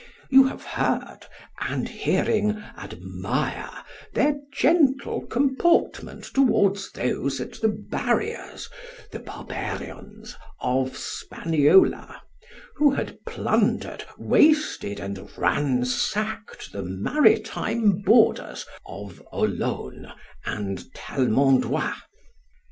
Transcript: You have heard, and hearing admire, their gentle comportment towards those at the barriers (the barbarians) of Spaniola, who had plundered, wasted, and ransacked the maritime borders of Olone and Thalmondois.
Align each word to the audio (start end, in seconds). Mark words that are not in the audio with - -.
You 0.31 0.45
have 0.45 0.63
heard, 0.63 1.19
and 1.59 1.87
hearing 1.87 2.57
admire, 2.75 3.69
their 4.15 4.37
gentle 4.51 5.27
comportment 5.27 6.23
towards 6.33 6.91
those 6.93 7.39
at 7.39 7.61
the 7.61 7.67
barriers 7.67 8.67
(the 9.11 9.19
barbarians) 9.19 10.35
of 10.59 10.97
Spaniola, 10.97 12.19
who 12.77 12.89
had 12.89 13.23
plundered, 13.27 14.03
wasted, 14.17 14.99
and 14.99 15.29
ransacked 15.37 16.71
the 16.71 16.81
maritime 16.81 17.99
borders 18.01 18.65
of 18.87 19.21
Olone 19.31 20.11
and 20.43 20.83
Thalmondois. 20.95 21.93